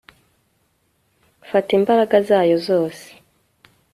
[1.49, 3.05] Fata imbaraga zayo zose